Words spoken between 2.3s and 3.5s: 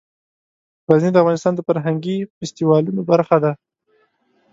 فستیوالونو برخه